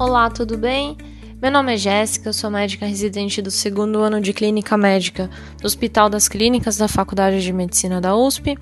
[0.00, 0.96] Olá, tudo bem?
[1.42, 5.28] Meu nome é Jéssica, sou médica residente do segundo ano de Clínica Médica
[5.60, 8.56] do Hospital das Clínicas da Faculdade de Medicina da USP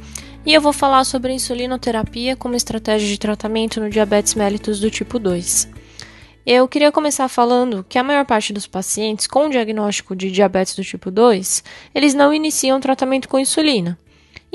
[0.46, 5.18] e eu vou falar sobre insulinoterapia como estratégia de tratamento no diabetes mellitus do tipo
[5.18, 5.68] 2.
[6.46, 10.82] Eu queria começar falando que a maior parte dos pacientes com diagnóstico de diabetes do
[10.82, 11.62] tipo 2,
[11.94, 13.98] eles não iniciam tratamento com insulina.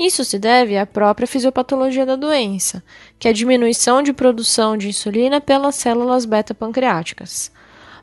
[0.04, 2.82] Isso se deve à própria fisiopatologia da doença,
[3.20, 7.52] que é a diminuição de produção de insulina pelas células beta-pancreáticas.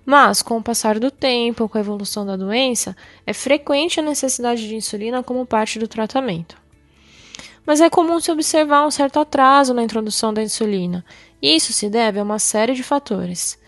[0.06, 2.96] Mas, com o passar do tempo, com a evolução da doença,
[3.28, 6.56] é frequente a necessidade de insulina como parte do tratamento.
[7.66, 11.04] Mas é comum se observar um certo atraso na introdução da insulina,
[11.42, 13.59] isso se deve a uma série de fatores.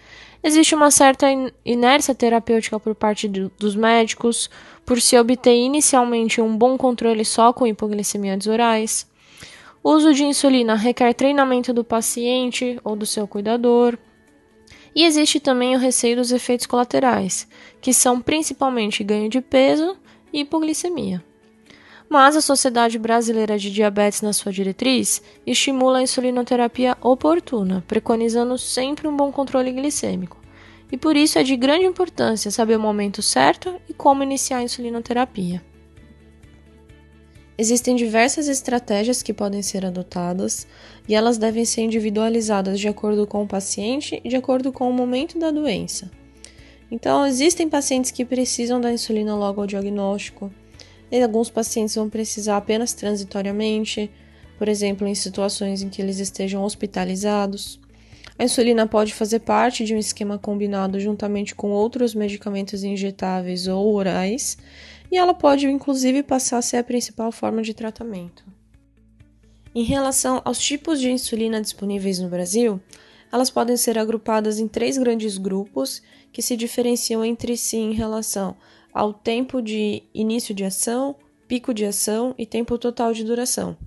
[0.43, 1.27] Existe uma certa
[1.63, 4.49] inércia terapêutica por parte dos médicos,
[4.83, 9.07] por se obter inicialmente um bom controle só com hipoglicemiantes orais.
[9.83, 13.97] O uso de insulina requer treinamento do paciente ou do seu cuidador.
[14.95, 17.47] E existe também o receio dos efeitos colaterais,
[17.79, 19.95] que são principalmente ganho de peso
[20.33, 21.23] e hipoglicemia.
[22.11, 29.07] Mas a Sociedade Brasileira de Diabetes, na sua diretriz, estimula a insulinoterapia oportuna, preconizando sempre
[29.07, 30.37] um bom controle glicêmico
[30.91, 34.63] e por isso é de grande importância saber o momento certo e como iniciar a
[34.63, 35.63] insulinoterapia.
[37.57, 40.67] Existem diversas estratégias que podem ser adotadas
[41.07, 44.93] e elas devem ser individualizadas de acordo com o paciente e de acordo com o
[44.93, 46.11] momento da doença.
[46.91, 50.51] Então, existem pacientes que precisam da insulina logo ao diagnóstico,
[51.11, 54.09] e alguns pacientes vão precisar apenas transitoriamente,
[54.57, 57.79] por exemplo, em situações em que eles estejam hospitalizados.
[58.39, 63.93] A insulina pode fazer parte de um esquema combinado juntamente com outros medicamentos injetáveis ou
[63.93, 64.57] orais,
[65.11, 68.43] e ela pode inclusive passar a ser a principal forma de tratamento.
[69.75, 72.79] Em relação aos tipos de insulina disponíveis no Brasil,
[73.31, 78.55] elas podem ser agrupadas em três grandes grupos que se diferenciam entre si em relação
[78.93, 81.15] ao tempo de início de ação,
[81.47, 83.77] pico de ação e tempo total de duração.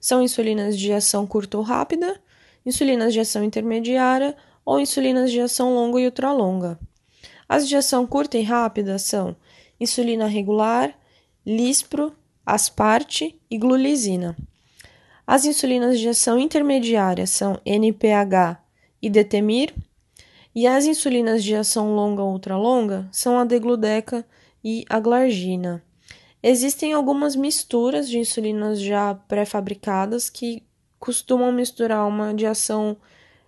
[0.00, 2.20] São insulinas de ação curta ou rápida,
[2.64, 6.78] insulinas de ação intermediária ou insulinas de ação longa e ultralonga.
[7.48, 9.34] As de ação curta e rápida são
[9.80, 10.94] insulina regular,
[11.44, 14.36] lispro, asparte e glulizina.
[15.26, 18.60] As insulinas de ação intermediária são NPH
[19.00, 19.74] e detemir,
[20.54, 24.24] e as insulinas de ação longa ou ultralonga são a degludeca
[24.64, 25.82] e a glargina.
[26.42, 30.62] Existem algumas misturas de insulinas já pré-fabricadas que
[30.98, 32.96] costumam misturar uma de ação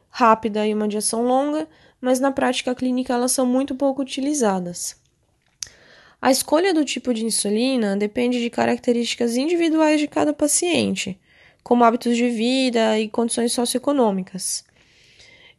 [0.09, 1.69] rápida e uma de ação longa,
[2.01, 4.97] mas na prática clínica elas são muito pouco utilizadas.
[6.23, 11.19] A escolha do tipo de insulina depende de características individuais de cada paciente,
[11.63, 14.65] como hábitos de vida e condições socioeconômicas.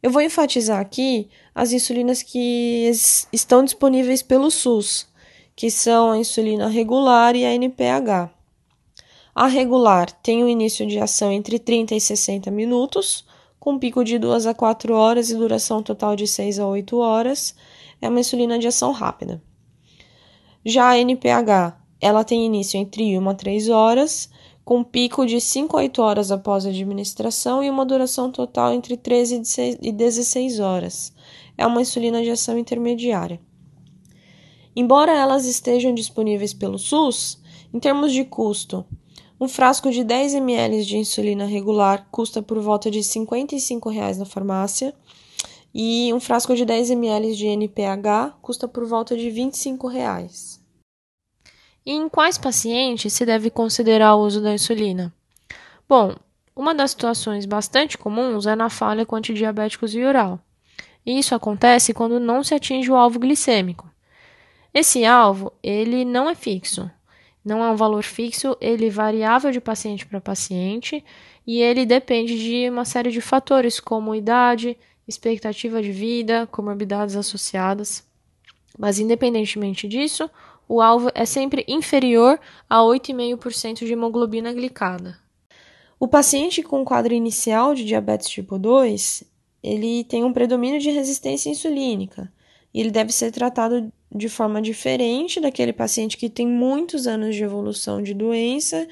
[0.01, 2.89] Eu vou enfatizar aqui as insulinas que
[3.31, 5.07] estão disponíveis pelo SUS,
[5.55, 8.31] que são a insulina regular e a NPH.
[9.35, 13.23] A regular tem um início de ação entre 30 e 60 minutos,
[13.59, 17.53] com pico de 2 a 4 horas e duração total de 6 a 8 horas.
[18.01, 19.39] É uma insulina de ação rápida.
[20.65, 24.29] Já a NPH, ela tem início entre 1 a 3 horas,
[24.71, 28.95] com pico de 5 a 8 horas após a administração e uma duração total entre
[28.95, 29.41] 13
[29.81, 31.11] e 16 horas.
[31.57, 33.37] É uma insulina de ação intermediária.
[34.73, 37.37] Embora elas estejam disponíveis pelo SUS,
[37.73, 38.85] em termos de custo,
[39.41, 44.25] um frasco de 10 ml de insulina regular custa por volta de 55 reais na
[44.25, 44.93] farmácia
[45.73, 50.60] e um frasco de 10 ml de NPH custa por volta de 25 reais.
[51.85, 55.13] E em quais pacientes se deve considerar o uso da insulina?
[55.87, 56.15] Bom,
[56.55, 60.39] uma das situações bastante comuns é na falha com antidiabéticos e oral.
[61.05, 63.89] Isso acontece quando não se atinge o alvo glicêmico.
[64.73, 66.89] Esse alvo, ele não é fixo
[67.43, 71.03] não é um valor fixo, ele é variável de paciente para paciente
[71.45, 78.05] e ele depende de uma série de fatores como idade, expectativa de vida, comorbidades associadas.
[78.77, 80.29] Mas independentemente disso,
[80.71, 82.39] o alvo é sempre inferior
[82.69, 85.17] a 8,5% de hemoglobina glicada.
[85.99, 89.25] O paciente com quadro inicial de diabetes tipo 2,
[89.61, 92.31] ele tem um predomínio de resistência insulínica
[92.73, 97.43] e ele deve ser tratado de forma diferente daquele paciente que tem muitos anos de
[97.43, 98.87] evolução de doença,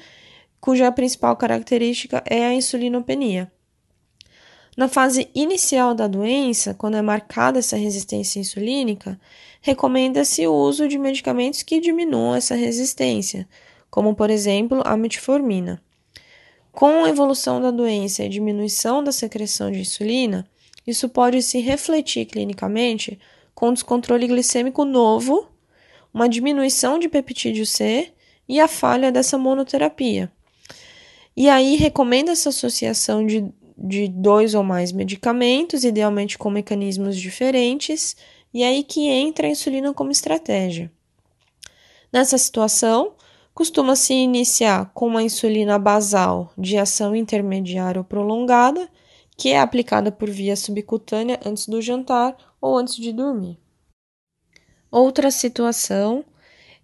[0.60, 3.50] cuja principal característica é a insulinopenia.
[4.80, 9.20] Na fase inicial da doença, quando é marcada essa resistência insulínica,
[9.60, 13.46] recomenda-se o uso de medicamentos que diminuam essa resistência,
[13.90, 15.82] como por exemplo a metformina.
[16.72, 20.48] Com a evolução da doença e diminuição da secreção de insulina,
[20.86, 23.20] isso pode se refletir clinicamente
[23.54, 25.46] com descontrole glicêmico novo,
[26.10, 28.14] uma diminuição de peptídeo C
[28.48, 30.32] e a falha dessa monoterapia.
[31.36, 33.44] E aí recomenda essa associação de,
[33.80, 38.14] de dois ou mais medicamentos, idealmente com mecanismos diferentes,
[38.52, 40.92] e aí que entra a insulina como estratégia.
[42.12, 43.12] Nessa situação,
[43.54, 48.88] costuma-se iniciar com uma insulina basal de ação intermediária ou prolongada,
[49.36, 53.58] que é aplicada por via subcutânea antes do jantar ou antes de dormir.
[54.90, 56.24] Outra situação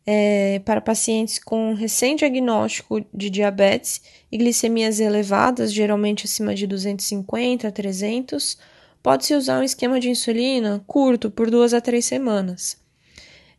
[0.06, 4.00] é para pacientes com recém-diagnóstico de diabetes
[4.30, 8.56] e glicemias elevadas, geralmente acima de 250 a 300,
[9.02, 12.76] pode-se usar um esquema de insulina curto por duas a três semanas.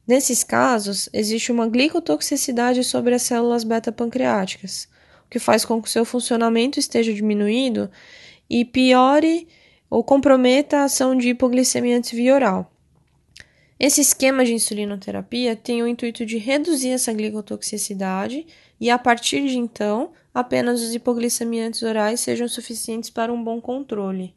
[0.08, 4.88] Nesses casos, existe uma glicotoxicidade sobre as células beta-pancreáticas,
[5.26, 7.92] o que faz com que o seu funcionamento esteja diminuído
[8.50, 9.50] e piore
[9.90, 12.72] ou comprometa a ação de hipoglicemia antes via oral.
[13.80, 18.48] Esse esquema de insulinoterapia tem o intuito de reduzir essa glicotoxicidade
[18.80, 24.34] e, a partir de então, apenas os hipoglicemiantes orais sejam suficientes para um bom controle.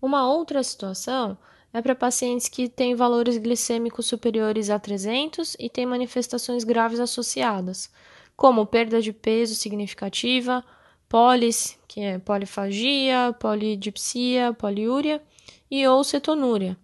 [0.00, 1.36] Uma outra situação
[1.70, 7.90] é para pacientes que têm valores glicêmicos superiores a 300 e têm manifestações graves associadas,
[8.34, 10.64] como perda de peso significativa,
[11.08, 15.22] polis, que é polifagia, polidipsia, poliúria,
[15.70, 16.76] e ou cetonúria.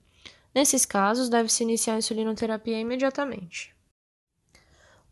[0.55, 3.75] Nesses casos, deve-se iniciar a insulinoterapia imediatamente.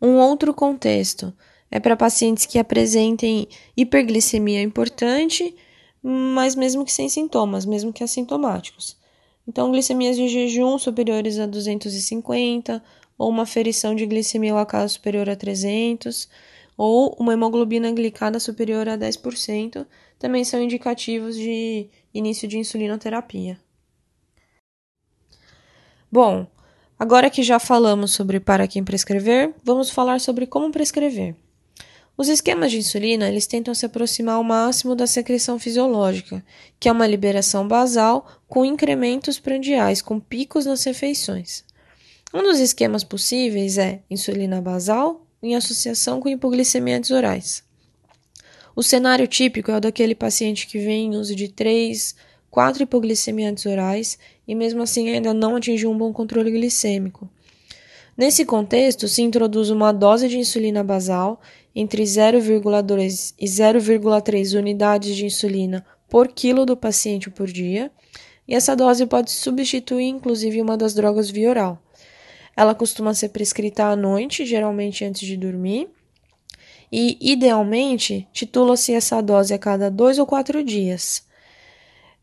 [0.01, 1.33] Um outro contexto
[1.71, 5.55] é para pacientes que apresentem hiperglicemia importante,
[6.01, 8.97] mas mesmo que sem sintomas, mesmo que assintomáticos.
[9.47, 12.83] Então, glicemias de jejum superiores a 250,
[13.17, 16.29] ou uma ferição de glicemia ao acaso superior a 300,
[16.77, 19.85] ou uma hemoglobina glicada superior a 10%,
[20.17, 23.59] também são indicativos de início de insulinoterapia.
[26.11, 26.47] Bom,
[26.97, 31.35] agora que já falamos sobre para quem prescrever, vamos falar sobre como prescrever.
[32.17, 36.43] Os esquemas de insulina, eles tentam se aproximar ao máximo da secreção fisiológica,
[36.79, 41.63] que é uma liberação basal com incrementos prandiais, com picos nas refeições.
[42.33, 47.63] Um dos esquemas possíveis é insulina basal em associação com hipoglicemiantes orais.
[48.75, 52.15] O cenário típico é o daquele paciente que vem em uso de 3,
[52.49, 54.17] 4 hipoglicemiantes orais
[54.47, 57.29] e mesmo assim ainda não atingiu um bom controle glicêmico.
[58.17, 61.39] Nesse contexto, se introduz uma dose de insulina basal
[61.73, 67.89] entre 0,2 e 0,3 unidades de insulina por quilo do paciente por dia,
[68.47, 71.81] e essa dose pode substituir inclusive uma das drogas via oral.
[72.57, 75.87] Ela costuma ser prescrita à noite, geralmente antes de dormir,
[76.91, 81.23] e idealmente titula-se essa dose a cada dois ou quatro dias.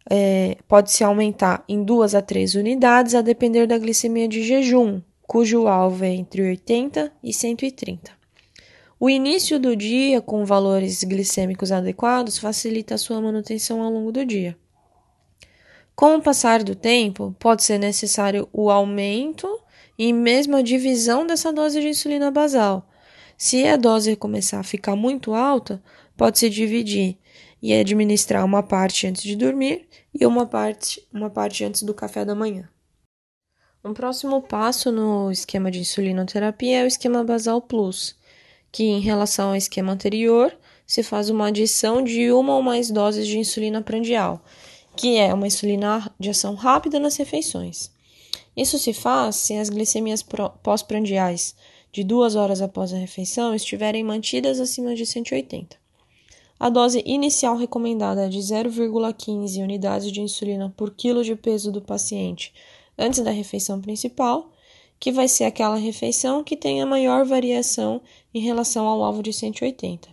[0.09, 5.67] É, Pode-se aumentar em duas a três unidades a depender da glicemia de jejum, cujo
[5.67, 8.13] alvo é entre 80 e 130.
[8.99, 14.25] O início do dia com valores glicêmicos adequados facilita a sua manutenção ao longo do
[14.25, 14.57] dia.
[15.95, 19.49] Com o passar do tempo, pode ser necessário o aumento
[19.99, 22.89] e mesmo a divisão dessa dose de insulina basal.
[23.37, 25.83] Se a dose começar a ficar muito alta,
[26.17, 27.19] pode-se dividir
[27.63, 32.25] e administrar uma parte antes de dormir e uma parte, uma parte antes do café
[32.25, 32.69] da manhã.
[33.85, 38.17] Um próximo passo no esquema de insulinoterapia é o esquema basal plus
[38.73, 40.55] que, em relação ao esquema anterior,
[40.87, 44.45] se faz uma adição de uma ou mais doses de insulina prandial,
[44.95, 47.91] que é uma insulina de ação rápida nas refeições.
[48.57, 50.23] Isso se faz se as glicemias
[50.63, 51.55] pós-prandiais
[51.93, 55.86] de duas horas após a refeição estiverem mantidas acima de 180.
[56.59, 61.83] A dose inicial recomendada é de 0,15 unidades de insulina por quilo de peso do
[61.83, 62.55] paciente
[62.99, 64.51] antes da refeição principal
[64.99, 68.01] que vai ser aquela refeição que tem a maior variação
[68.33, 70.09] em relação ao alvo de 180.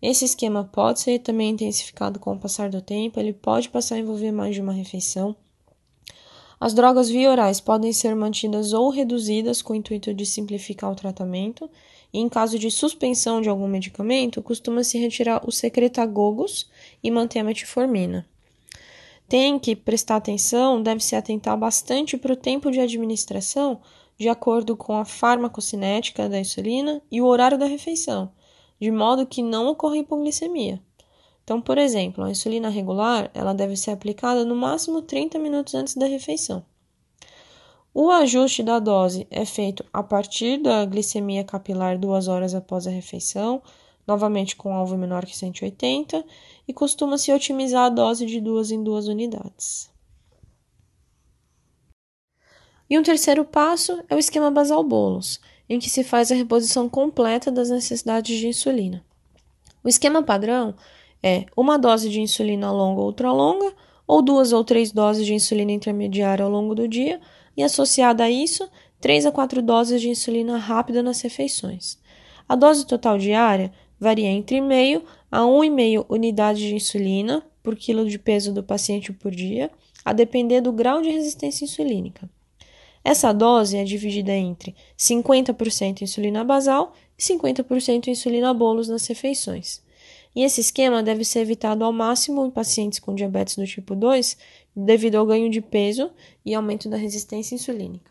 [0.00, 3.98] Esse esquema pode ser também intensificado com o passar do tempo, ele pode passar a
[3.98, 5.34] envolver mais de uma refeição.
[6.60, 10.94] As drogas via orais podem ser mantidas ou reduzidas com o intuito de simplificar o
[10.94, 11.68] tratamento,
[12.14, 16.70] e em caso de suspensão de algum medicamento, costuma-se retirar os secretagogos
[17.02, 18.24] e manter a metformina.
[19.28, 23.80] Tem que prestar atenção, deve se atentar bastante para o tempo de administração,
[24.16, 28.30] de acordo com a farmacocinética da insulina e o horário da refeição,
[28.80, 30.80] de modo que não ocorra hipoglicemia.
[31.42, 35.96] Então, por exemplo, a insulina regular ela deve ser aplicada no máximo 30 minutos antes
[35.96, 36.64] da refeição.
[37.96, 42.90] O ajuste da dose é feito a partir da glicemia capilar duas horas após a
[42.90, 43.62] refeição,
[44.04, 46.24] novamente com alvo menor que 180,
[46.66, 49.88] e costuma-se otimizar a dose de duas em duas unidades.
[52.90, 56.88] E um terceiro passo é o esquema basal bolos, em que se faz a reposição
[56.88, 59.04] completa das necessidades de insulina.
[59.84, 60.74] O esquema padrão
[61.22, 63.72] é uma dose de insulina longa ou ultralonga,
[64.06, 67.20] ou duas ou três doses de insulina intermediária ao longo do dia,
[67.56, 68.68] e associada a isso,
[69.00, 71.98] 3 a 4 doses de insulina rápida nas refeições.
[72.48, 78.18] A dose total diária varia entre meio a 1,5 unidade de insulina por quilo de
[78.18, 79.70] peso do paciente por dia,
[80.04, 82.28] a depender do grau de resistência insulínica.
[83.04, 89.83] Essa dose é dividida entre 50% insulina basal e 50% insulina bolos nas refeições.
[90.34, 94.36] E esse esquema deve ser evitado ao máximo em pacientes com diabetes do tipo 2,
[94.74, 96.10] devido ao ganho de peso
[96.44, 98.10] e aumento da resistência insulínica.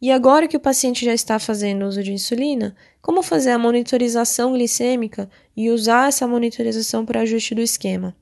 [0.00, 4.52] E agora que o paciente já está fazendo uso de insulina, como fazer a monitorização
[4.52, 8.14] glicêmica e usar essa monitorização para ajuste do esquema?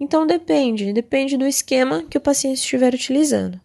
[0.00, 3.60] Então depende, depende do esquema que o paciente estiver utilizando.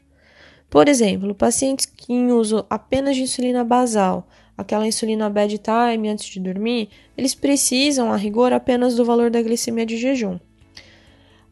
[0.69, 4.27] Por exemplo, pacientes que em uso apenas de insulina basal
[4.61, 9.85] aquela insulina bedtime antes de dormir, eles precisam, a rigor, apenas do valor da glicemia
[9.85, 10.39] de jejum.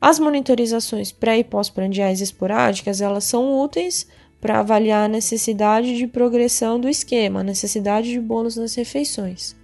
[0.02, 4.08] As monitorizações pré e pós-prandiais esporádicas, elas são úteis
[4.40, 9.56] para avaliar a necessidade de progressão do esquema, a necessidade de bônus nas refeições.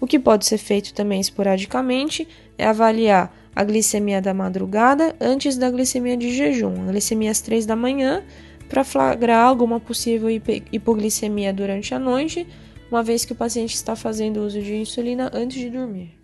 [0.00, 5.70] O que pode ser feito também esporadicamente é avaliar a glicemia da madrugada antes da
[5.70, 8.22] glicemia de jejum, a glicemia às 3 da manhã,
[8.68, 10.28] para flagrar alguma possível
[10.70, 12.46] hipoglicemia durante a noite
[12.90, 16.16] uma vez que o paciente está fazendo uso de insulina antes de dormir.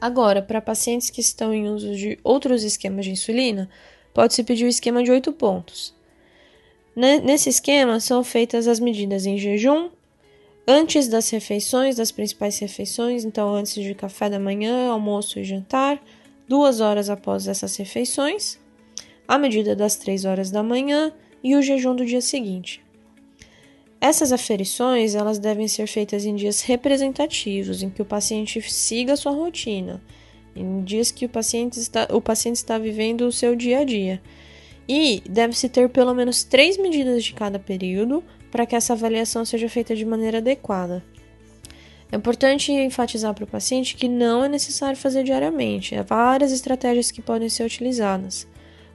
[0.00, 3.68] Agora, para pacientes que estão em uso de outros esquemas de insulina,
[4.14, 5.94] pode-se pedir o esquema de 8 pontos.
[6.94, 9.90] Nesse esquema, são feitas as medidas em jejum,
[10.66, 16.02] antes das refeições, das principais refeições, então antes de café da manhã, almoço e jantar,
[16.48, 18.58] duas horas após essas refeições,
[19.26, 21.12] a medida das 3 horas da manhã
[21.42, 22.84] e o jejum do dia seguinte.
[24.00, 29.16] Essas aferições elas devem ser feitas em dias representativos, em que o paciente siga a
[29.16, 30.00] sua rotina,
[30.54, 34.22] em dias que o paciente está, o paciente está vivendo o seu dia a dia.
[34.88, 39.68] E deve-se ter pelo menos três medidas de cada período para que essa avaliação seja
[39.68, 41.04] feita de maneira adequada.
[42.10, 47.10] É importante enfatizar para o paciente que não é necessário fazer diariamente, há várias estratégias
[47.10, 48.46] que podem ser utilizadas.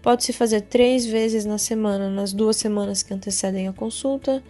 [0.01, 4.43] Pode-se fazer três vezes na semana, nas duas semanas que antecedem a consulta,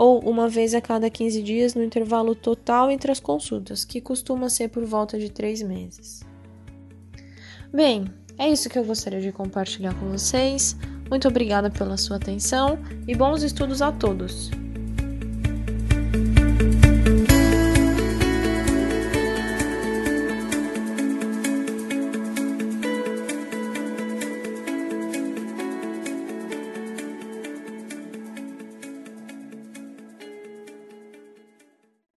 [0.00, 4.48] ou uma vez a cada 15 dias no intervalo total entre as consultas, que costuma
[4.48, 6.22] ser por volta de três meses.
[7.70, 8.06] Bem,
[8.38, 10.74] é isso que eu gostaria de compartilhar com vocês.
[11.10, 14.50] Muito obrigada pela sua atenção e bons estudos a todos!